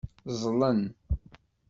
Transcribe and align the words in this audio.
Ẓẓlen. 0.35 0.81